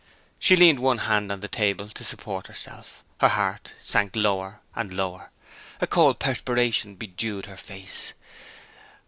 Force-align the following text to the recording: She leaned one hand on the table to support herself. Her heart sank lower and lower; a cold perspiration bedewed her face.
She 0.39 0.55
leaned 0.55 0.79
one 0.79 0.97
hand 0.97 1.31
on 1.31 1.41
the 1.41 1.47
table 1.47 1.87
to 1.89 2.03
support 2.03 2.47
herself. 2.47 3.03
Her 3.19 3.27
heart 3.27 3.73
sank 3.83 4.15
lower 4.15 4.59
and 4.73 4.91
lower; 4.91 5.29
a 5.79 5.85
cold 5.85 6.17
perspiration 6.17 6.95
bedewed 6.95 7.45
her 7.45 7.55
face. 7.55 8.13